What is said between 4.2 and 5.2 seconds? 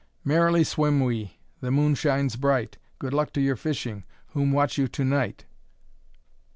whom watch you to